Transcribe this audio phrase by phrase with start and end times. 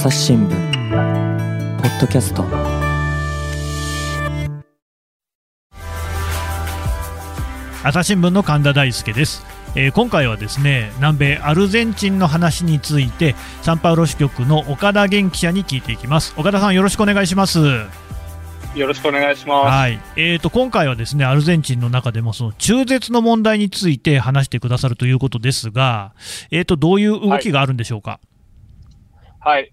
[0.00, 0.48] 朝日新聞。
[0.48, 2.42] ポッドキャスト。
[7.84, 9.44] 朝日新聞の神田大輔です、
[9.76, 16.32] えー今回はですね南米アルゼンチンの話についてサンパウロ支局の岡田元記者に聞いていきます。
[16.38, 17.58] 岡田さんよろしくお願いします。
[18.74, 19.68] よろしくお願いします。
[19.68, 26.14] はい、えー、と今回はですねアルゼンチンの中でもその中絶の問題について話してくださるということですが、
[26.50, 28.12] えー、とどういう動きがあるんでしょうか？
[28.12, 28.20] はい、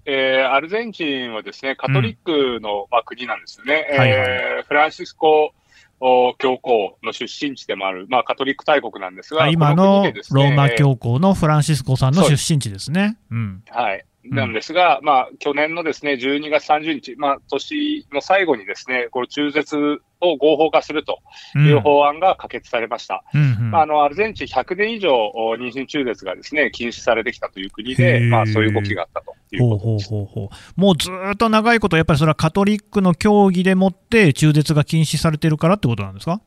[0.06, 3.88] えーアルゼンチンはですね、カトリックの、まあ、国なんですよね。
[3.92, 5.54] はいはいえーフランシスコ
[6.00, 13.18] お教皇の出身地でもある、まあ、カトリック大国なんですが、あ今このねローマ教皇のフランシスコさんの出身地ですね。
[13.32, 14.06] うんはい。
[14.30, 19.78] うんなんですが、まあ、去年のですね、12月30日、まあ、年の最後にですね、これ中絶
[20.22, 21.20] を合法化すると
[21.56, 21.68] うん。
[21.68, 23.24] いう法案が可決されました。
[23.34, 23.72] うんうん。
[23.72, 28.28] まあ、あの、アルゼンチン100年以上お妊娠中絶がですね、禁止されてきたという国へで、ー。
[28.28, 30.10] まあ、そういう動きがあったというほうほうことです。
[30.10, 30.50] ほうほう。
[30.82, 36.42] もうずーっと長いこと、やっぱりそれはカトリックの教義でもって中絶が禁止されてるからってことなんですか？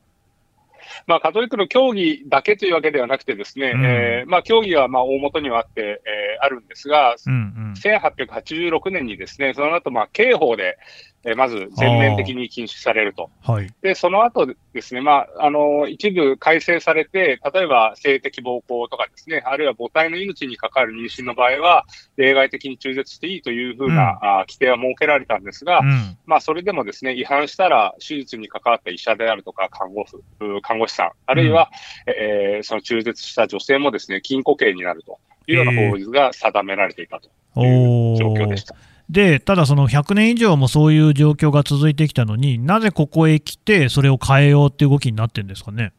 [1.07, 3.85] まあ、カトリックの教義だけというわけではなくてですね、うん。
[3.85, 7.73] えーまあ、教義はまあ大元にはあって、えーあるんですが、うんうん。
[7.73, 10.77] 1886年にですね、その後、まあ、刑法で、
[11.23, 13.29] えーまず全面的に禁止されると。
[13.41, 13.67] はい。
[13.81, 21.85] で、その後ですね、まあ、あの、一部改正されて、例えば性的暴行とかですね、あるいは母体の命に関わる妊娠の場合は、
[22.17, 26.17] 例外的に中絶していいというふうな、あ規定は設けられたんですが、うん。
[26.25, 30.23] まあ、それでもですね、違反したら、手術に関わった医者であるとか、看護婦、
[30.57, 31.69] う看護師さん、あるいは、
[32.07, 37.27] えーその中絶した女性もですね、禁錮刑になるというような法律が定められていたと
[37.61, 38.75] いうお状況ーでした。
[39.11, 45.91] でただ、その100年以上もそういう状況が続いてきたのになぜここへ来て、それを変えようっていう動きになってるんですかね？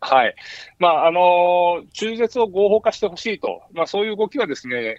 [0.00, 0.34] はい。
[0.78, 4.96] まあ、あの中絶を合法化してほしいと、まあ、そういう動きはですね、え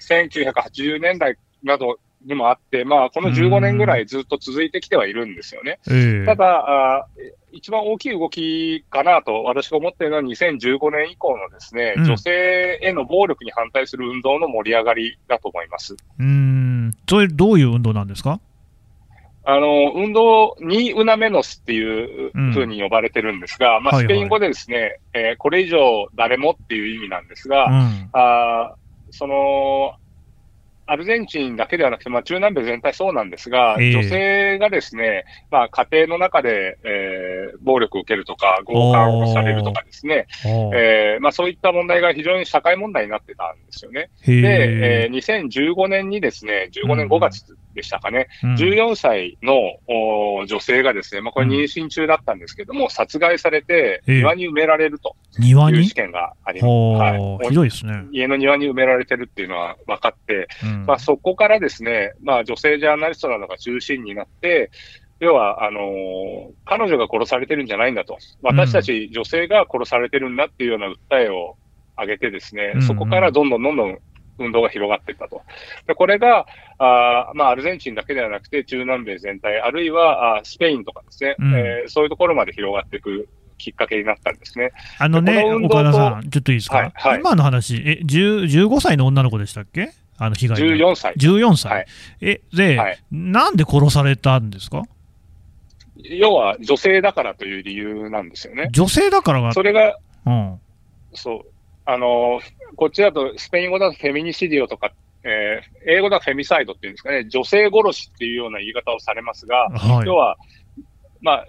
[0.00, 5.78] ー1980年代などにもあって、まあ、この15年ぐらいずっと続いてきてはいるんですよね。
[5.88, 12.04] ええただ、あー一番大きい動きかなと私が思っているのは2015年以降のですね、うん。
[12.04, 15.94] 女性への暴力に反対する運動の盛り上がりだと思います。
[15.94, 16.92] うーん。
[17.08, 18.40] それどういう運動なんですか？
[19.44, 24.04] あの、運動にウナメノスっていううんふうに呼ばれてるんですが、まあ、はいはい。
[24.04, 28.10] スペイン語でですね、えーこれ以上誰もっていう意味なんですが、うん。
[28.12, 29.94] あーその、
[30.92, 33.92] アルゼンチンだけではなくて、まあ、中南米全体そうなんですが、ええ。
[33.92, 37.32] 女性がですね、まあ、家庭の中で、えー
[37.62, 44.10] 暴力を受けるとか、強姦をされるとかですね、えーまあ、そういった問題が非常に社会問題になってたんですよね。
[44.22, 47.44] へで、ええー2015年にですね、15年5月
[47.74, 48.54] でしたかね、うん。
[48.54, 49.54] 14歳の
[49.86, 54.16] お女性がですね、まあ、これ妊娠中だったんですけども、殺害されて、ええ。
[54.18, 55.16] 庭に埋められると。
[55.38, 55.78] 庭に？
[55.78, 56.66] いう事件があります。
[56.66, 57.12] ほはい。
[57.18, 58.04] ーひどいですね。
[58.12, 60.86] 家の庭に埋められてるっていうのは分かって、うん。
[60.86, 64.70] まあ、そこからですね、まあ、女性ジャーナリストなどが中心になって、
[65.20, 68.18] 要は、あのー彼女が殺されてるんじゃないんだと。
[68.42, 71.56] 私たち女性が殺されてるんだっていうような訴えを
[71.98, 72.82] 上げてですね、うん。
[72.82, 73.98] そこからどんどんどんどん
[74.38, 75.42] 運動が広がっていったと。
[75.86, 76.46] でこれが、
[76.78, 81.54] あーまあ、アルゼンチンだけではなくて、中南米全体、あるいはあースペインとかですね、うん。
[81.54, 83.28] えーそういうところまで広がっていく
[83.58, 84.72] きっかけになったんですね。
[84.98, 87.20] あのね、この岡田さん、ちょっといいですか、はいはい。
[87.20, 89.90] 今の話、え10 15歳の女の子でしたっけ？
[90.18, 91.14] あの被害の14歳。
[91.14, 91.86] 14歳、はい。
[92.20, 92.98] えで、はい。
[93.12, 94.82] なんで殺されたんですか？
[95.96, 98.68] 要は女性だからという理由なんですよね。
[98.72, 100.60] 女性だからが、それが、うん、
[101.14, 101.51] そう。
[101.84, 102.40] あの、
[102.76, 104.92] こっちだと、スペイン語だとフェミニシディオとか、
[105.24, 110.06] えー英語だとフェミサイドっていうんですかね、女性殺しっていうような言い方をされますが、はい。
[110.06, 110.36] 要は、
[111.20, 111.46] まあ、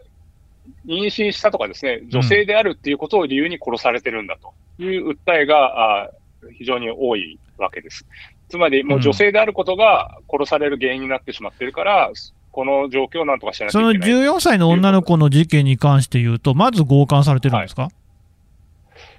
[0.85, 4.53] 妊娠したとかですね、女性であるっていうことを理由に殺されてるんだと。
[4.79, 6.09] いう訴えが、あ
[6.57, 8.05] 非常に多いわけです。
[8.49, 12.11] つまり、もう女性であることが殺される原因になってしまってるから、
[12.51, 14.09] この状況をなんとかしなきゃそのいけない。
[14.09, 17.89] 14歳の女の子の事件に関して言うと、まず強姦されてるんですか、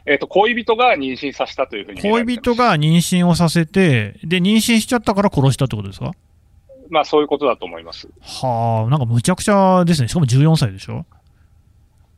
[0.06, 2.00] えっ、と、恋人が妊娠させたというふうに。
[2.02, 6.12] 恋人が妊娠をさせて、で、妊娠しちゃったから殺したってことですか？
[6.90, 8.08] まあ、そういうことだと思います。
[8.20, 11.06] はあ、なんかむちゃくちゃですね、しかも14歳でしょ？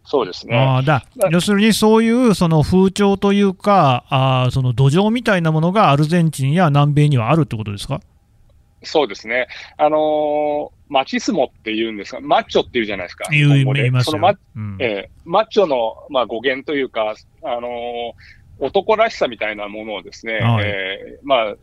[0.05, 0.57] そうですね。
[0.57, 8.01] ああだまあ要するにそういうその風潮というか、あーその土壌みたいなものがアルゼンチンや南米にはあるってことですか？
[8.83, 9.47] そうですね。
[9.77, 13.27] あのーマチスモって言うんですが、マッチョって言うじゃないですか。
[13.33, 17.17] 言いますよそのマ,、うんえーマッチョの、まあ、語源というか、
[17.47, 18.13] あのー
[18.59, 20.65] 男らしさみたいなものをですね、はい。
[20.67, 21.55] えーまあ、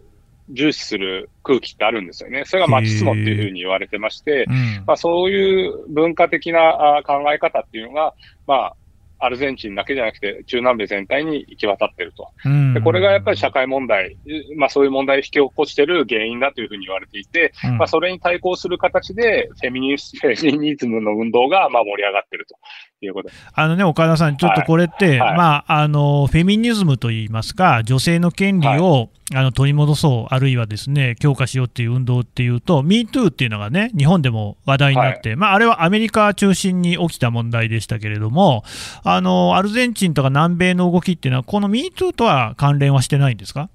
[0.50, 2.44] 重視する空気ってあるんですよね。
[2.46, 4.84] それがマチスモっていうふうに言われてまして、うん。
[4.86, 8.14] まあ、そういう文化的なあ考え方っていうのが、
[8.46, 8.76] まあ、
[9.20, 12.30] アルゼンチンだけじゃなくて、中南米全体に行き渡っていると。
[12.44, 12.74] うん。
[12.74, 14.18] でこれがやっぱり社会問題、
[14.58, 17.78] まあそういう問題を引き起こしている原因だというふうに言われていて、うん。
[17.78, 22.58] まあそれに対抗する形で、フェミニズムの運動がまあ盛り上がっていると
[23.06, 23.30] いうこと。
[23.54, 38.64] あのね、岡田さん、ちょっとこれって、はいまあ、あの、フェミニズムといいますか、女性の権利を、あの取り戻そう、あるいはですね、強化しようっていう運動っていうと、MeToo っていうのがね、日本でも話題になって、まあ、あれはアメリカ中心に起きた問題でしたけれども、
[39.04, 43.70] あの、アルゼンチンとか南米の動きっていうのは、この MeToo とは関連はしてないんですか？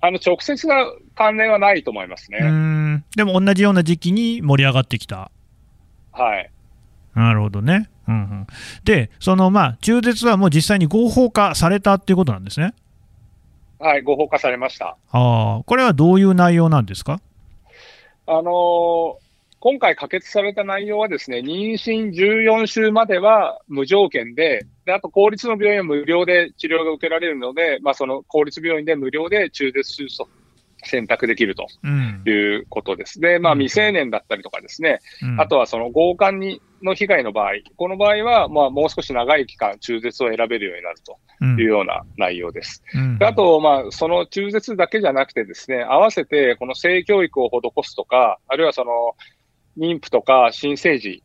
[0.00, 0.84] あの、直接な
[1.14, 3.04] 関連はないと思いますね。
[3.14, 5.30] でも同じような時期に盛り上がってきた。
[6.10, 6.50] はい。
[7.14, 7.88] なるほどね。
[8.12, 8.46] うんうん、
[8.84, 12.74] で、そのまあ中絶はもう実際に合法化されたっていうことなんですね。
[13.78, 14.96] はい、合法化されました。
[15.10, 17.20] ああ、これはどういう内容なんですか？
[18.26, 19.22] あのー
[19.64, 30.28] 今回可決された内容はですね、妊娠14週までは無条件で、で、あと公立の病院は無料で治療が受けられるので、まあその公立病院で無料で中絶手術を
[30.82, 32.24] 選択できるとうん。
[32.26, 33.20] いうことです。
[33.20, 41.58] で、まあうん未成年だったりとかですね、うんあとはその強姦にの被害の場合、この場合はまあもう少し長い期間中絶を選べるようになるとうん。
[41.58, 42.82] いうような内容です。
[42.94, 43.18] うん。
[43.18, 48.92] であと、まあ、その中絶だけじゃなくてですね、合わせてこの性教育を施すとか、あるいはその
[49.76, 51.22] 妊婦とか新生児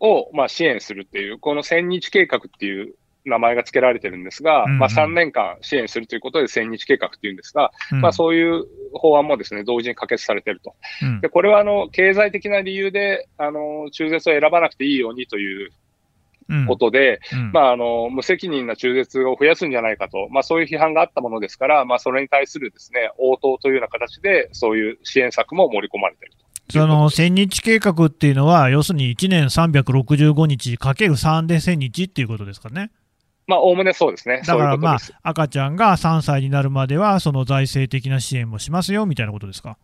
[0.00, 4.78] をまあ支援するっていう、この千日計画っていう名前が付けられてるんですが、うんうん。
[4.78, 8.00] まあ3年間支援するということで千日計画っていうんですが、うん。
[8.00, 10.74] まあそういう法案もですね、同時に可決されていると。
[11.02, 15.70] うんで、これはあの、経済的な理由で、あの、中絶を選ばなくていいようにという
[16.50, 26.50] うんことで、うんまあ、あの、無責任な中絶を増やすんじゃないかと、まあ、そういう批判があったものですから、まあ、それに対するですね、応答というような形で、そういう支援策も盛り込まれていると。
[26.72, 32.90] その1000日計画っていうのは、要するに1年365日かける3で1000日っていうことですかね。
[33.50, 34.42] まあ、おおむねそうですね。
[34.46, 39.76] だからまあ赤ちゃんが3歳になるまでは、その財政的な支援もしますよみたいなことですか？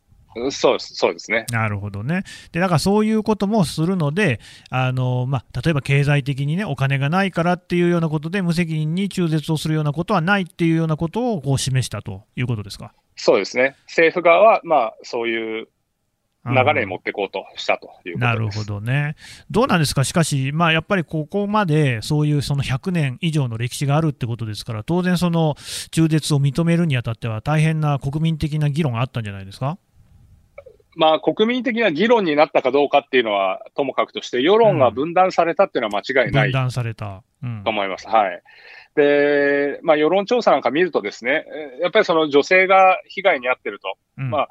[0.50, 1.46] そうです、そうですね。
[1.50, 2.22] なるほどね。
[2.52, 12.92] で、だからそういうこともするので、あのまあ、例えば経済的にね、お金がないからっていうようなことで、無責任に中絶をするようなことはないっていうようなことをこう示したということですか？
[13.16, 13.76] そうですね。
[13.86, 15.69] 政府側は、まあ、そういう
[16.46, 18.19] 流れに持っていこうとしたという。
[18.19, 19.16] なるほどね。
[19.50, 25.56] どうなんですか、しかし、まあ、やっぱりここまでそういうその100年以上の歴史があるってことですから、当然、その
[25.90, 29.78] 中絶を認めるにあたっては、大変な国民的な議論があったんじゃないですか？
[30.98, 37.22] まあ、国民的な議論になったかどうかっていうのは、ともかくとして、世論が分断されたっていうのは間違いない分断された。
[37.43, 38.08] うんと思います。
[38.08, 38.43] はい。
[38.94, 41.44] で、まあ、世論調査なんか見るとですね、
[41.78, 44.48] えやっぱりその女性が被害に遭ってると、うんまあ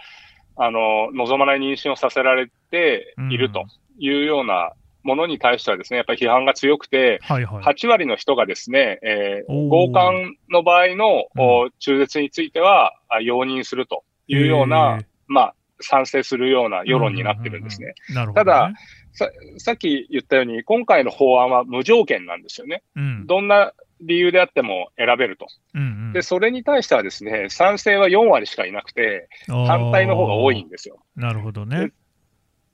[0.57, 3.65] あの、望まない妊娠をさせられていると
[3.97, 4.73] いうような
[5.03, 7.63] ものに対してはですね、やっぱり批判が強くて、はいはい。
[7.63, 17.93] 8割の人がですね、えー強姦の場合の、お中絶についてはあ容認するというような、まあ、賛成するような世論になってるんですね。
[18.09, 18.35] うんうんうんうん。
[18.35, 18.75] なるほど、ね。
[19.13, 19.29] さ
[19.59, 22.81] さっき言ったように、今回の法案は無条件なんですよね。
[22.95, 23.73] うんどんな
[24.05, 25.47] 理由であっても選べると。
[25.73, 31.03] うんうんで、それに対してはですね、賛成は4割しかいなくて、反対の方が多いんですよ。
[31.15, 31.91] なるほどね。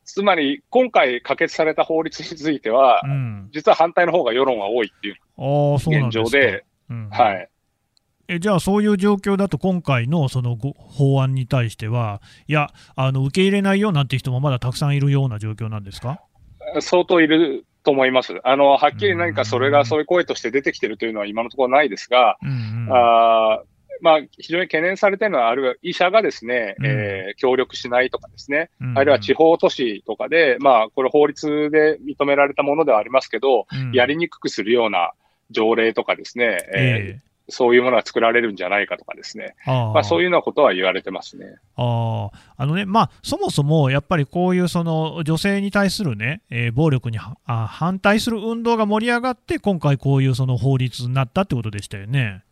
[0.06, 5.16] つまり、今回可決された法律についてはう、ん、実は反対の方が世論は多いっていう
[5.75, 6.12] 現。
[6.12, 7.48] 状で、うんはい。
[8.28, 16.21] えじゃあ、そういう状況だと、今回のそのご法案に対しては、いやあの、受け入れないよなんて人もまだたくさんいるような状況なんですか？
[16.81, 18.40] 相当いると思います。
[18.44, 22.88] あの、はっきり何かそれがそういう声として出てきてるというのは今のところないですが、うんうん。
[22.92, 23.66] あー
[24.04, 26.85] まあ、非常に懸念されているのは、あるいは医者がですね、うん。
[26.85, 28.97] えー協力しないとかですね、うん。
[28.97, 33.92] あるいは地方都市とかで、まあ、これ法律で認められたものではありますけど、うん。
[33.94, 35.11] やりにくくするような
[35.50, 36.81] 条例とかですね、えー
[37.18, 37.19] え
[37.51, 41.55] そういうものが作られるんじゃないかとかですね、えああまあ、そういうようなことは言われてますね。
[41.75, 52.43] あああのね、まあ、そもそもやっぱりこういうその女性に対する、ねえー暴力にはあ反対する運動が盛り上がって、今回、こういうその法律になったってことでしたよね。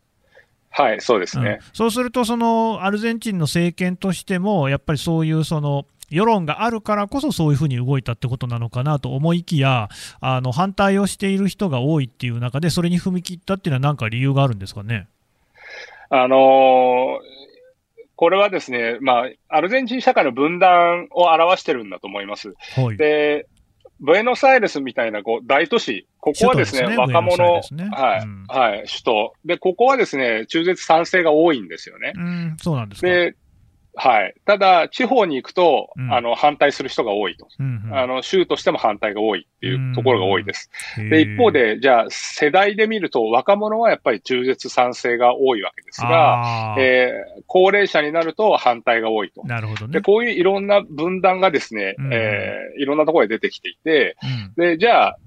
[0.70, 1.60] はい、そうですね。
[1.62, 9.90] うんそうすると、そのアルゼンチンの政権としても、やっぱりそういうその世論があるからこそ、そういうふうに動いたってことなのかなと思いきや、
[10.22, 15.08] あの反対をしている人が多いっていう中で、それに踏み切ったっていうのは、なんか理由があるんですかね？
[16.10, 17.40] あのー
[18.16, 22.54] これはですね、まあ、アルゼンチン社会の分断を表してるんだと思います。
[22.76, 23.48] はい、で、
[24.02, 29.34] ブエノスアイレスみたいなこう大都市、ここはですね、すね若者、ねはい、うんはい、首都。
[29.46, 32.12] で、ここはですね、中絶賛成が多いんですよね。
[32.14, 33.08] うん、そうなんですか。
[33.08, 33.36] で、
[34.02, 34.34] はい。
[34.46, 37.48] ただ、地方に行くと、うんあの、反対する人が多いと。
[37.60, 40.72] うんうんあの、州としても反対が多いっていうところが多いです。
[40.98, 49.44] へーで、一方で、じゃあ、世代で見ると、若者はやっぱり中絶賛成が多いわけですが、えー高齢者になると反対が多いと。
[49.44, 50.02] なるほどねで、。
[50.02, 54.16] こういういろんな分断がですね、うんえーいろんなところで出てきていて、
[54.58, 55.18] うんで、じゃあ、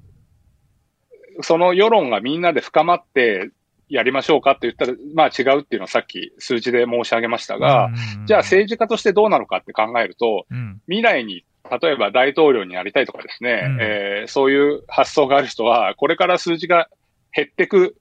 [1.40, 3.50] その世論がみんなで深まって
[3.92, 7.90] やりましょうかって言ったら、まあ違うっていうのをさっき数字で申し上げましたが、う
[8.22, 10.80] んじゃあ政治家としてどうなのかって考えると、うん。
[10.87, 11.44] 未来に
[11.80, 13.78] 例えば大統領になりたいとかですね、うん。
[13.80, 16.88] えーそういう発想がある人は、これから数字が
[17.34, 17.96] 減ってく、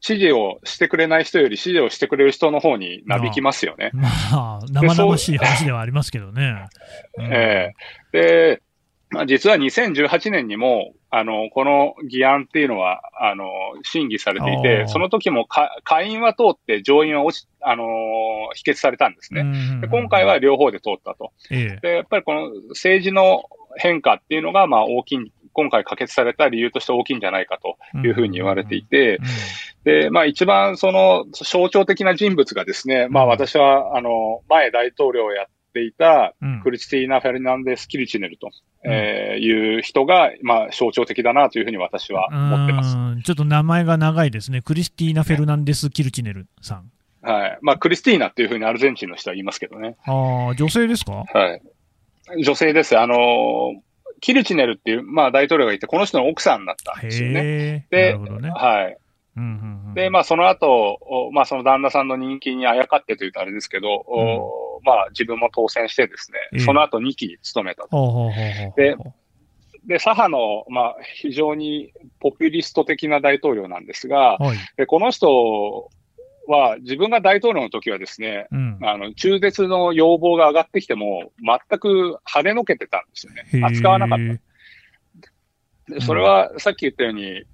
[0.00, 3.90] 支持をしてくれない人より支持をしてくれる人の方になびきますよね。
[3.92, 6.66] まあ、生々しい話ではありますけどね。
[7.18, 7.24] うん。
[7.32, 7.72] え
[8.12, 8.62] えで、
[9.10, 13.46] まあ、実は2018年にも、あの、この議案っていうのは、あの、
[13.84, 17.84] 審議されていて、その時もか下院は通って上院は落ち、あの、
[18.54, 19.42] 否決されたんですね。
[19.42, 21.32] うんで今回は両方で通ったと。
[21.50, 21.80] ええ。
[21.80, 23.44] で、やっぱりこの政治の
[23.76, 29.20] 変化っていうのが、まあ大きい、今回可決された理由として大きいんじゃないかというふうに言われていて、
[29.84, 36.60] で、まあ一番その象徴的な人物がですね、まあ私は、あの、前大統領をやっていたうん。
[36.62, 38.52] クリスティーナ・フェルナンデス・キルチネルと、うん
[38.84, 42.96] えーいう人が、まあ象徴的だなというふうに私は思ってます。
[42.96, 44.60] うんちょっと名前が長いですね。
[44.62, 46.90] クリスティーナ・フェルナンデス・キルチネルさん。
[47.22, 47.58] はい。
[47.62, 49.96] まあクリスティーナっていうふうにアルゼンチンの人は言いますけどね。
[50.04, 51.24] ああ、女性ですか？
[51.32, 51.54] は
[52.36, 52.42] い。
[52.44, 52.98] 女性です。
[52.98, 53.16] あの、
[54.20, 57.40] キルチネルっていう、まあ大統領がいて、この人の奥さんだったんですよね。
[57.40, 58.12] へえ。
[58.12, 58.50] でなるほどね。
[58.50, 58.96] はい。
[59.36, 68.30] うんうんうんで、まあ、その後、おまあ、その旦那さんの人気にあやかってというとあれですけど、おまあ、自分も当選してですええね、その後2期務めたと。
[68.76, 68.96] で
[69.86, 74.58] で、左派の、まあ、非常にポピュリスト的な大統領なんですが、はい。
[74.76, 75.90] でこの人
[76.46, 78.78] は自分が大統領の時はですね、うん。
[78.82, 83.64] あの、中絶の要望が上がってきても、全く跳ねのけてたんですよね。
[83.64, 84.18] 扱わなかっ
[85.96, 86.00] た。
[86.00, 87.44] それはさっき言ったように、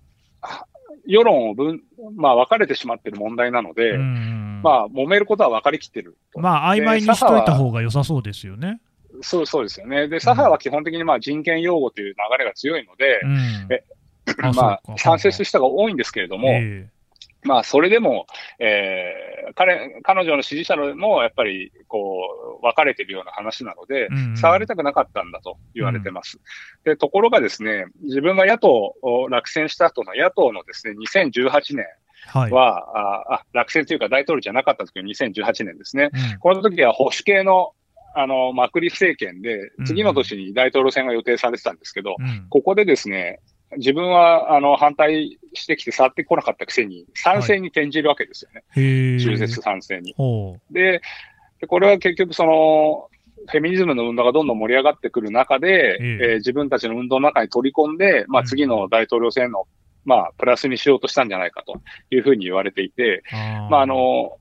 [0.41, 0.67] は
[1.07, 1.83] 世論を分、
[2.17, 6.41] まあ分かれてしまっている問題なので、まあ揉めることは分かりきってると。
[6.41, 8.81] まあ、曖昧にしといた方が良さそうですよね。
[9.23, 10.09] そうそうですよね。
[10.09, 14.55] で、左派は基本的にまあ人権擁護という流れが強いのでう、ん。
[14.55, 16.89] まあ賛成する人が多いんですけれども、え
[17.43, 18.27] まあそれでも、
[18.59, 22.10] えー彼、彼女の支持者のもやっぱりこう
[22.61, 26.39] 分かれているような話なので、うん触りたくなかったんだと言われてます。
[26.85, 31.87] で、ところがですね、自分が野党を落選した後の野党のですね、2018年
[32.27, 32.53] はい。
[32.53, 36.11] は、ああ落選というか大統領じゃなかった時の2018年ですね。
[36.13, 37.73] うんこの時は保守系の、
[38.15, 43.41] あの、マクリ政権でうん、次の年に大統領選が予定されてたんですけど、うんここでですね、
[43.77, 48.65] 自分は、あの、反対してきて触ってこなかったくせに、賛成に転じるわけですよね。
[48.71, 49.21] へえ。
[49.21, 50.13] 中絶賛成に。
[50.17, 51.01] ほで、
[51.61, 53.09] でこれは結局その、
[53.49, 59.67] フェミニズムの運動がどんどん盛り上がってくる中で、えええー自分たちの運動の中に取り込んで、まあうん次の大統領選の、
[60.05, 63.37] まあ、プラスにしようとしたんじゃないかというふうに言われていて、う。
[63.37, 64.39] あーまあ、あ、の、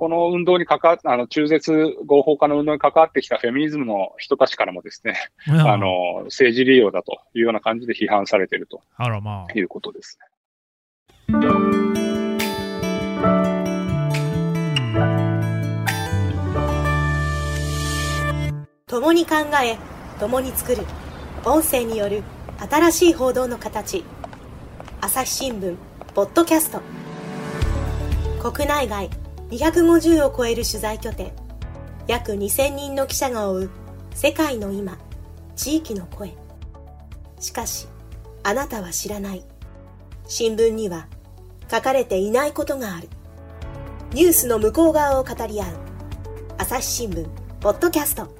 [0.00, 5.14] この運動に関わっあの、中絶合法化の運動に関わってきたフェミニズムの人たちからもですね、
[5.46, 8.80] あの、政治利用だというような感じで批判されていると。
[9.54, 10.18] いうことです
[11.28, 11.40] ね。
[18.90, 19.78] 共に考え
[20.18, 20.84] 共に作る。
[21.44, 22.24] 音声による
[22.58, 24.02] 新しい報道の形。
[25.00, 25.76] 朝日新聞
[26.12, 26.80] ポッドキャスト。
[28.50, 29.08] 国内外
[29.50, 31.30] 250を超える取材拠点。
[32.08, 33.70] 約2000人の記者が追う
[34.12, 34.98] 世界の今
[35.54, 36.34] 地域の声。
[37.38, 37.86] しかし
[38.42, 39.44] あなたは知らない。
[40.26, 41.06] 新聞には
[41.70, 43.08] 書かれていないことがある。
[44.14, 45.66] ニュースの向こう側を語り合う
[46.58, 47.28] 朝日新聞
[47.60, 48.39] ポッドキャスト。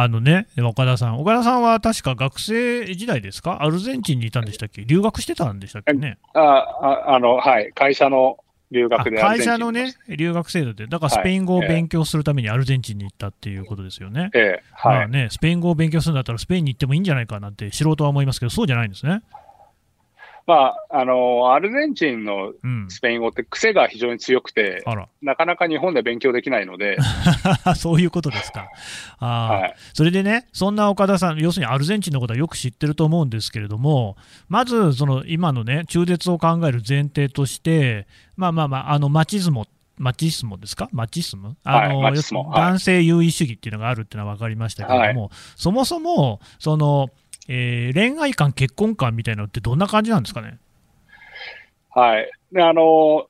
[0.00, 6.18] あのね、岡田さん、岡田さんは確か学生時代ですか、アルゼンチンにいたんでしたっけ、留学してたんでしたっけね？
[6.34, 8.36] あ、ああの、はい、会社の
[8.70, 14.30] 留あ学で会社のね、留学制度で、だからスペイン語を勉強するためにアルゼンチンに行ったっていうことですよね。
[14.34, 14.98] ええ、はい。
[14.98, 19.22] まあね、スペイン語を勉強するんだったら、スペインに行ってもいいんじゃないかなって素人は思いますけど、そうじゃないんですね。
[20.48, 22.86] まあ、あの、アルゼンチンのうん。
[22.88, 26.96] スペイン語って癖が非常に強くて、あら、なかなか日本で勉強できないので、
[27.76, 28.66] そういうことですか。
[29.18, 29.60] あー。
[29.60, 29.74] はい。
[29.92, 34.16] それでね、そんな岡田さん、要するにアルゼンチンのことはよく知ってると思うんですけれども、
[34.48, 39.66] まず、その今のね、中絶を考える前提として、まあまあまあ、あのマチズモ、
[39.98, 41.58] マチスモですか、マチスム？
[41.64, 47.10] あの、男性優位主義っていうのがあるっていうのは分かりましたけれども、そもそも、その、
[47.48, 50.58] えー恋愛観、結婚観みたいなのってどんな感じなんですかね？
[51.90, 52.30] はい。
[52.52, 53.26] で、あの、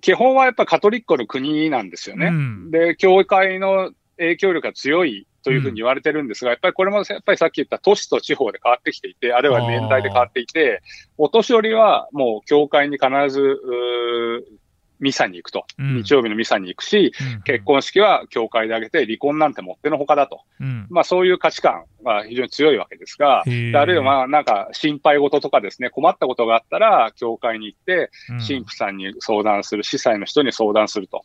[0.00, 2.26] 基本はやっぱカトリックの国なんですよね。
[2.26, 10.82] うんで、教会の影響力が強いというふうに言われてるんですが、やっぱりこれもやっぱりさっき言った都市と地方で変わってきていて、あるいは年代で変わっていて、
[11.18, 13.58] お年寄りはもう教会に必ず、
[15.00, 15.64] ミサに行くと。
[15.78, 15.96] うん。
[15.96, 17.42] 日曜日のミサに行くし、うん。
[17.42, 20.42] 結婚式は教会で挙げて離婚なんてもってのほかだと。
[20.60, 20.86] うん。
[20.90, 28.38] まあそういう価値観が非常に強いわけですが、あるいはまあなんか心配事とかですね、困ったことがあったら、教会に行って、うん。
[28.40, 31.24] 神父さんに相談する、司祭の人に相談すると。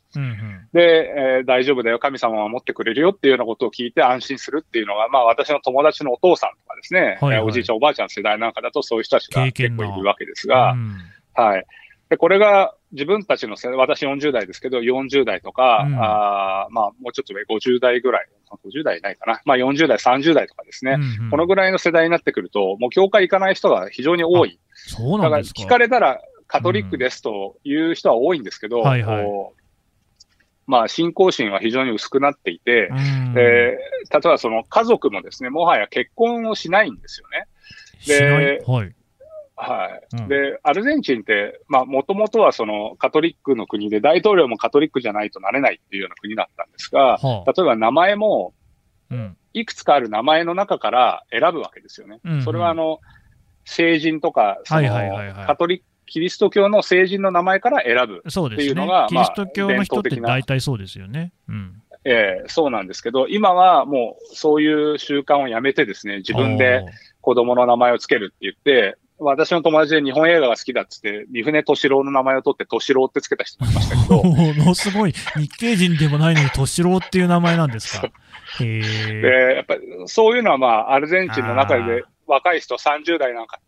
[0.74, 7.38] で、えー大丈夫だよ、神様は守ってくれるよっていうようなことを聞いて安心するっていうのが、まあ私の友達のお父さんとかですね、はいはい。
[7.38, 10.98] えーおじいちゃんおばあちゃん世代なんかだとそういう人たちが結構いるわけですが、うん。
[11.34, 11.66] はい。
[12.10, 18.28] で、これが自分たちの世代、私40代ですけど、40代とか、うんあーまあもうちょっと上、50代ぐらい、
[18.64, 24.60] 50代ないかな、まあ40代、30代とかですね、うんうんこのぐらいの世代になってくると、もう教会行かない人が非常に多い。
[24.76, 25.62] そうだからなんですか。
[25.64, 29.62] 聞かれたらカトリックですという人は多いんですけど、はいはいこう
[30.68, 32.94] まあ信仰心は非常に薄くなっていて、う
[33.30, 37.48] んで例えばその家族もですね、もはや結婚をしないんですよね。
[38.00, 38.46] しない？
[38.46, 38.94] ではい。
[39.56, 40.18] はい。
[40.18, 48.54] うんで、アルゼンチンって、まあ、もともとはそのカトリックの国で、大統領もカトリックじゃないとなれないっていうような国だったんですが、はあ例えば名前も、
[49.12, 52.20] うんいくつかある名前の中から選ぶわけですよね。
[52.26, 53.00] うんうんそれはあの、
[53.64, 58.22] 聖人とか、そカトリック、キリスト教の聖人の名前から選ぶ。
[58.26, 59.08] っていうのが。
[59.10, 61.32] キリスト教の人って大体そうですよね。
[61.48, 61.82] うん。
[62.04, 66.86] えーそうなんですけど、今はもうそういう習慣をやめてですね、自分で
[67.22, 78.08] 子供の名前をつけるって言って、私の友達で日本映画が好きだっつって、三船敏郎の名前を取って敏郎ってつけた人もいましたけど、 ものすごい、日系人でもないのに、敏郎っていう名前なんですか？
[78.08, 78.12] へ
[78.62, 78.82] え。
[79.22, 83.60] で、やっぱりそういうのはまあ、アルゼンチンの中で若い人30代なんか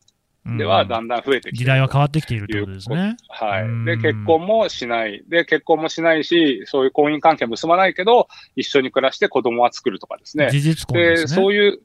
[0.58, 3.18] ではだんだん増えてきてる時代は変わってきているってことですね。
[3.30, 3.64] はい。
[3.64, 5.24] うんで、結婚もしない。
[5.28, 10.50] で、結婚もしないし、そういう婚姻関係結ばないけど、一緒に暮らして子供は作るとかですね。
[10.50, 11.42] 事実婚で、ですね。
[11.42, 11.80] そういううん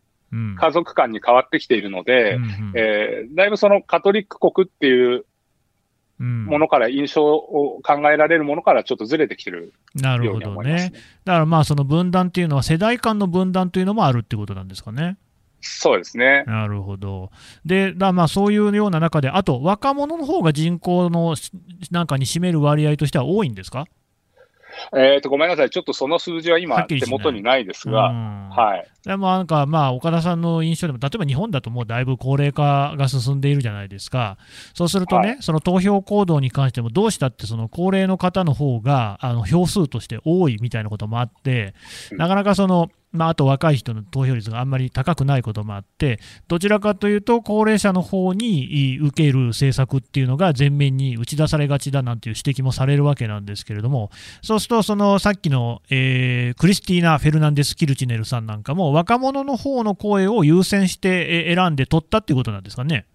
[0.59, 5.25] 家族間に変わってきているので、うんうんえーだいぶそのカトリック国っていう
[6.21, 10.99] うんものから、印象を考えられるものからちょっとずれてきてるなるほどように思いますねね。。
[11.25, 15.17] だからまあ、その分断っていうのは、世代間の分断というのもあるってことなんですかね。
[15.61, 16.45] そうですね。
[16.47, 17.31] なるほど。
[17.65, 21.51] で、だまあそういうような中で、あと若者の方が人口のし
[21.91, 23.87] なんかに占める割合としては多いんですか？
[24.97, 25.71] えっ、と、ごめんなさい。
[25.71, 28.51] ちょっとその数字はは今手元にないですうが、ん。
[28.51, 28.87] はい。
[29.05, 34.39] でもなんか、まあ、岡田さんの印象でも、例えば日本だともうだいぶ高齢化が進んでいるじゃないですか、
[34.75, 35.37] そうするとね、はい。
[35.41, 41.75] その投票行動に関しても、どうしたってその高齢の方の方があの票数として多いみたいなこともあって、
[42.13, 42.19] うん。
[42.19, 54.11] なかなかその、まあ、あと若い人の投票率があんまり高くないこともあって、どちらかというと、高齢者の方に受ける政策っていうのが前面に打ち出されがちだなんていう指摘もされるわけなんですけれども、
[54.43, 63.07] そうすると、そのさっきの、えークリスティーナ・フェルナンデス・キルチネルさんなんかも、若者の方の声を優先して選んで取ったっていうことなんですかね。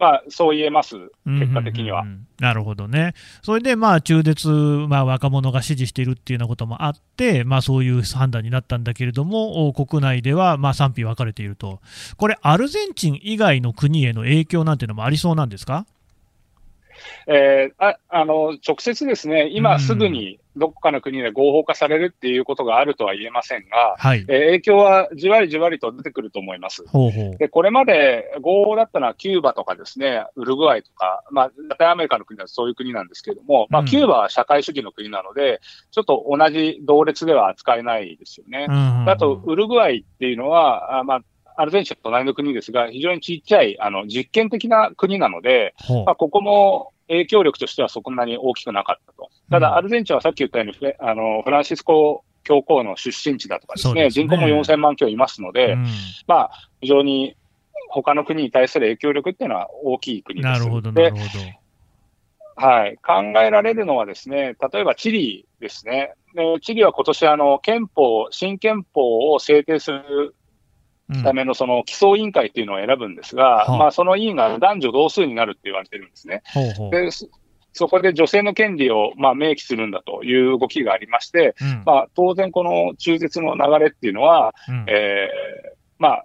[0.00, 0.96] まあ、そう言えます。
[1.26, 2.06] 結果的にはうん。
[2.06, 3.12] うんうんなるほどね。
[3.42, 11.80] それで、まあ、中絶、まあ、若者が支持しているっていうようなこともあって、まあ、そういう判断になったんだけれども、お国内では、まあ、賛否分かれていると。
[12.16, 15.84] これ、アルゼンチン以外の国への影響なんていうのもありそうなんですか？
[17.26, 24.24] えーああの直接ですね、うん今すぐにどこかの国で合法化されるっていうことがあるとは言えませんが、はい。
[24.28, 26.84] えー影響はじわりじわりと出てくると思います。
[26.88, 27.36] ほうほう。
[27.36, 35.60] で、これまで合法だったのはキューバとかですね、ウルグアイとか、まあ、ラテンアメリカの国だとそういう国なんですけれども、まあ、うんキューバは社会主義の国なので、
[35.90, 38.66] ちょっと同じ同列では扱えないですよね。
[38.68, 41.20] うんうんうんあと、ウルグアイっていうのは、あまあ、
[41.60, 45.74] アルゼンチンの隣の国ですが、非常にちっちゃい、あの、実験的な国なので、
[46.06, 49.28] まあ、ここも影響力としてはそんなに大きくなかったと。
[49.50, 55.86] たうんだ、アルゼンチンはさっき言ったように、あの、フランシスコ教皇の出身地だとかですね、ね人口も4000万強いますので、うん
[56.26, 57.36] まあ、非常に
[57.90, 60.60] 他の国に対する影響力っていうのは大きい国です。
[60.60, 61.50] なるほど、なるで、ほど。
[62.56, 62.96] はい。
[62.96, 66.14] 考えられるのはですね、例えばチリですね。
[66.34, 70.39] でチリは今年あの、憲法、新憲法を制定するうん
[71.22, 76.42] ためのその基礎委員会っていうのを選ぶんですが、はあまあその委員が男女同数になるって言われてるんですね。
[76.52, 76.90] ほうほう。
[76.90, 77.28] で、そ
[77.72, 86.24] そこで女性の権利をまあ明記するんだという動きがありまして、うんまあ当然この中絶の流れっていうのは、うんえーまあ、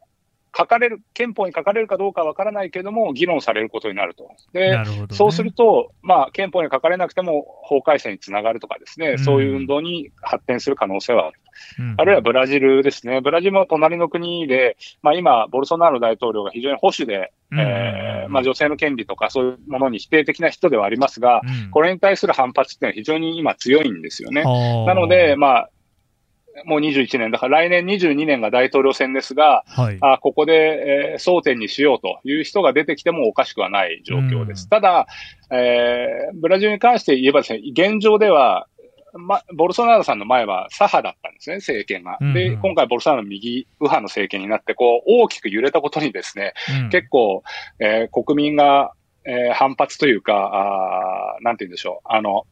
[0.57, 4.31] 書かれる、憲法に書かれるかどうかわからないけれども、議論されることになると。
[4.53, 11.39] で、ねそうすると、まあ、憲法に書かれなくても法改正につながるとかですね、うんそういう運動に発展する可能性はある。
[11.79, 13.21] うんあるいはブラジルですね。
[13.21, 24.43] ブラジルも隣の国で、まあ今、ボルソナロ大統領が非常に保守で、うんえーまあ女性の権利とかそういうものに否定的な人ではありますが、うんこれに対する反発っていうのは非常に今強いんですよね。
[24.43, 25.69] なので、まあ、
[26.63, 29.97] もう21年、だから来年22年が大統領選ですが、はい。
[30.01, 34.63] あここで、えー争点にしようという人が出てきてもおかしくはない状況です。
[34.63, 35.07] うんただ、
[35.51, 38.67] えーブラジルに関して言えばですね、現状では、
[39.17, 42.17] ま、ボルソナロさんの前は左派だったんですね、政権が。
[42.19, 47.43] うんうんで、今回ボルソナロの右右派の政権になって、こう、大きく揺れたことにですね、うん結構、
[47.79, 48.91] えー国民が、
[49.25, 52.45] えー反発というか、あーなんて言うんでしょう、あの、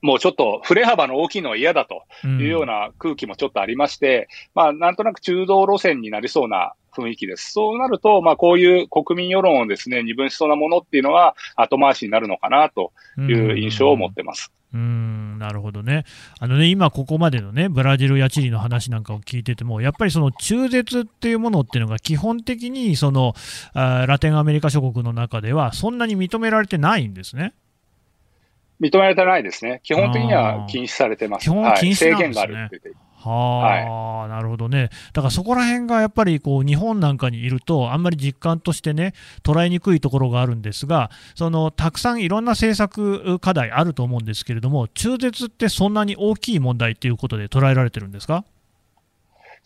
[0.00, 7.52] もうちょっと振れ幅の大きいのは嫌だというような空気もちょっとありまして、まあ、なんとなく中道路線になりそうな雰囲気です。
[7.52, 14.52] そうなると、まあ、こういう国民世論をですね、二分しそうなものっていうのは後回しになるのかなという印象を持ってます。
[14.72, 16.04] うーんなるほどね
[16.38, 23.34] あのね今、ここまでのねブラジルやチリの話なんかを聞いてても、やっぱりその中絶っていうものっていうのが、基本的にその
[23.74, 27.54] あーラテンアメリカ諸国の中では、そんなに認められてないんですね。
[28.80, 29.80] 認められてないですね。
[29.82, 31.44] 基本的には禁止されてます。
[31.44, 33.07] 基本はい禁止なんですね制限があるって言って。
[33.20, 34.90] はあ、なるほどね。
[35.12, 48.44] だからそこら辺がやっぱりこう日本なんかにいると、あんまり実感としてね、捉えにくいところがあるんですが、そのたくさんいろんな政策課題あると思うんですけれども、中絶ってそんなに大きい問題ということで捉えられてるんですか？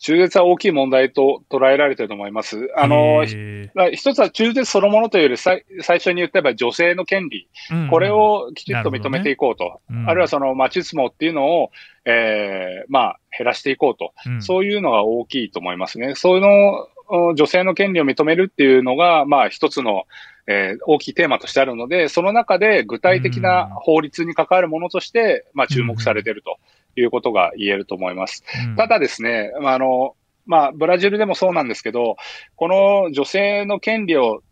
[0.03, 2.69] 中絶は大きい問題と捉えられてると思います。
[2.77, 9.81] あの、一つは中絶そのものというより最最初に言ったば女性の権利、ーうんこれをきちっと認めていこうと。
[9.88, 11.71] うんあるいはそのマチスモっていうのを、
[12.05, 14.12] えーまあ減らしていこうと。
[14.27, 16.17] うんそういうのが大きいと思いますね。
[16.17, 20.07] そういうのを、女性の権利を認めるっていうのが、まあ一つの、
[20.49, 26.59] えー大きいテーマとしてあるので、その中で具体的な法律に関わるものとして、まあ注目されていると
[26.97, 28.45] いうことが言えると思います。
[28.67, 32.17] うんただですね、まああの、まあ、ブラジルでもそうなんですけど、
[32.57, 34.43] この女性の権利を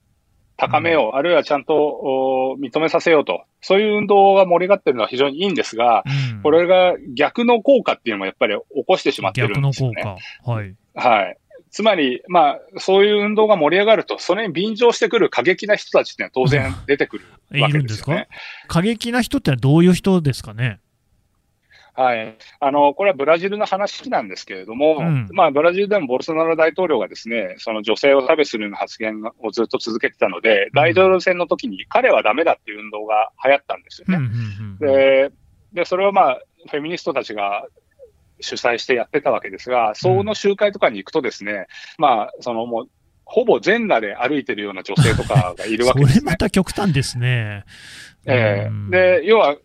[0.56, 10.02] 高めよう、あるいはちゃんとお認めさせようと、そういう運動が盛り上がってるのは非常にいいんですが、うんこれが逆の効果っていうのもやっぱり起こしてしまってる逆の効んですよね。
[10.44, 10.50] 果。
[10.50, 10.74] はい。
[10.94, 11.36] はい。
[11.70, 18.28] つまり、まあ、そういう運動が盛り上がると、それに便乗してくる過激な人たちっていうのは当然出てくるいわけ るんですよね。
[18.68, 20.80] 過激な人ってのはどういう人ですかね？
[21.94, 22.36] はい。
[22.60, 34.26] あの、これはブラジルの話なんですけれども、うんまあ、ブラジルでもボルソナロ大統領がですね、その女性を差別するような発言をずっと続けてたので、大統領選の時に彼はダメだっていう運動が流行ったんですようんうね。
[34.26, 34.30] んう
[34.74, 35.32] んで、
[35.72, 37.66] で、それをまあ、フェミニストたちが
[38.40, 41.66] 主催してやってたわけですが、その集会とかに行くとですね、
[41.98, 42.88] まあ、そのもう、
[43.24, 46.36] ほぼ全裸で歩いてるような女性とかがいるわけですね それま。
[46.36, 47.64] た極端ですね。
[48.26, 49.56] えうんえで、要は、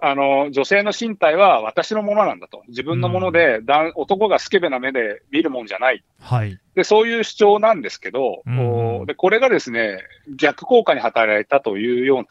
[0.00, 2.62] あの、女性の身体は私のものなんだと。
[2.68, 6.04] 自分のもので、だ男がスケベな目で見るもんじゃない。
[6.20, 6.58] はい。
[6.74, 10.02] で、そういう主張なんですけど、うんおで、これがですね、
[10.36, 12.26] 逆効果に働いたというような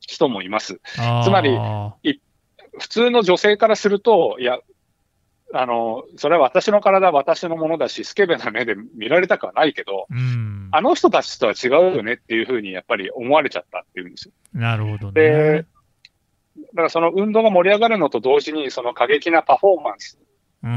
[0.00, 0.80] 人もいます。
[1.24, 1.94] つまりあ
[2.78, 4.58] 普通の女性からすると、いや、
[5.54, 10.68] あの、それは私の体は私のものだし、スケベな目で見られたくはないけど、ーうん。
[10.72, 14.32] あの人たちとは違うよねっていうふうにやっぱり思われちゃったっていうんですよ。
[14.54, 15.66] なるほどでね。
[16.72, 20.18] だからその運動が盛り上がるのと同時に、その過激なパフォーマンス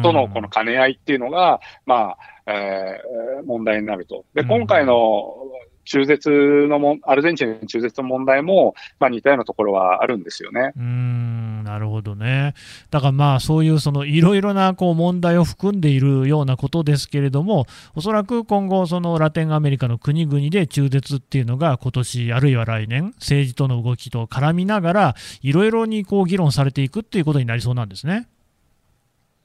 [0.04, 4.26] とのこの兼ね合いっていうのが、まあ、えー問題になると。
[4.34, 5.36] で、うん今回の
[5.86, 10.74] 中絶のもん、アルゼンチンの中絶の問題も、まあ似たようなところはあるんですよね。
[10.76, 12.54] うーんなるほどね。
[12.92, 28.28] だからまあそういうそのいろいろなこう問題を含んでいるようなことですけれども、おそらく今後、そのラテンアメリカの国々で中絶っていうのが今年あるいは来年、政治との動きと絡みながら、いろいろにこう議論されていくっていうことになりそうなんですね。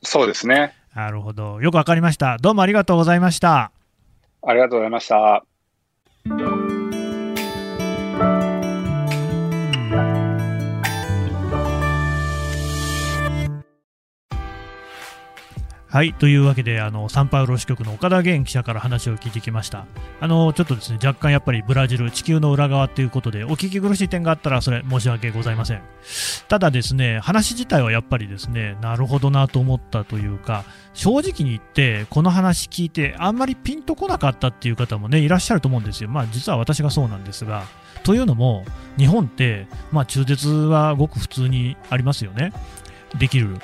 [0.03, 0.75] そうですね。
[0.95, 1.61] なるほど。
[1.61, 2.39] よくわかりました。
[2.39, 3.71] どうもありがとうございました。
[4.43, 5.45] ありがとうございました。
[6.29, 6.60] Thank you.
[15.91, 19.87] はい、というわけで、あのサンパウロ支局の岡田源記者から話を聞いてきました。
[20.21, 25.83] あのちょっとですね、若干やっぱりブラジル、地球の裏側ということで、お聞き苦しい点があったら、それ申し訳ございません。
[26.47, 36.09] ただですね、話自体はやっぱりですね、なるほどなと思ったというか、正直に言って、この話聞いて、あんまりピンとこなかったっていう方もね、いらっしゃると思うんですよ。
[36.09, 37.65] まあ、実は私がそうなんですが。
[38.05, 38.65] というのも、
[38.97, 42.53] 日本って、まあ、中絶はごく普通にありますよね。
[43.19, 43.57] できる。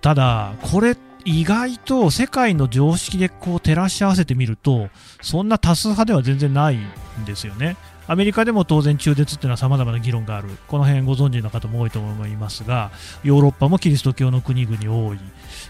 [0.00, 0.94] ただ、これっ
[1.24, 4.88] 意外と世界の常識でこう照らし合わせてみると、
[5.22, 7.76] そんな多数派では全然ないんですよね。
[8.06, 12.90] アメリカでも当然中絶っていうのはさまざまな議論がある、この辺ご存知の方も多いと思いますが、
[13.22, 15.18] ヨーロッパもキリスト教の国々多い、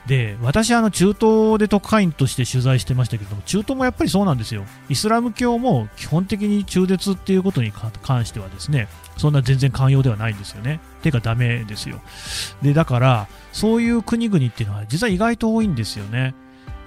[0.07, 10.81] で私はあの中東で特派員として取材してましたけども、中東もやっぱりそうなんですよ、イスラム教も基本的に中絶っていうことに関しては、ですねそんな全然寛容ではないんですよね。
[11.03, 12.00] てか、ダメですよ。
[12.62, 16.35] でだから、そういう国々っていうのは、実は意外と多いんですよね。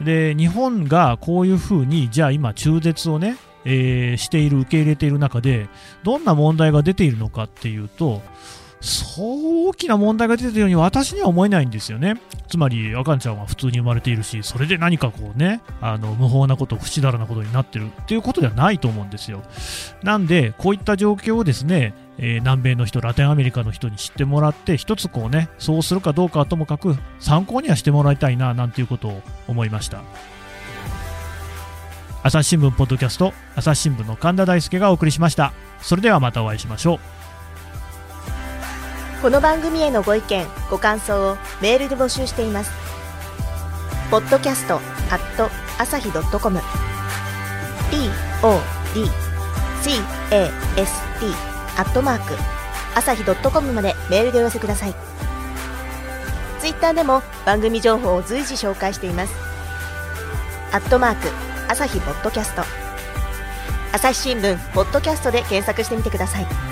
[0.02, 5.68] で日本がこういうふうに、じゃあ今、中絶をね、えー、している、受け入れている中で、
[6.04, 8.22] どんな問題が出ているのかっていうと、
[8.80, 12.22] そう大きな問題が出ているように私には思えないんですよね。
[12.48, 19.42] つまり、赤ちゃんは普通に生まれているし、それで何かこうね、あの無法なこと、不死だらなことになってるっていうことではないと思うんですよ。
[20.04, 30.02] なんで、こういった状況をですね、えー、南米の人、ラテンアメリカの人に知ってもらって、一つこうね、そうするかどうかはともかく参考にはしてもらいたいな、なんていうことを思いました。
[32.24, 37.27] 朝日新聞ポッドキャスト朝日新聞の神田大輔がお送りしましたそれではまたお会いしましょう
[39.22, 42.72] この番組へのご意見ご感想をメールで募集しています。
[44.12, 45.50] ポッドキャストアット
[45.80, 46.60] 朝日ドットコム。
[47.90, 48.86] podcast
[51.78, 52.36] アットマーク
[52.96, 54.94] 朝日ドットコムまでメールでお寄せください。
[56.60, 59.34] ツイッターでも番組情報を随時紹介しています。
[60.72, 61.28] アットマーク
[61.68, 62.62] 朝日ポッドキャスト。
[63.94, 66.67] 朝日新聞ポッドキャストで検索してみてください。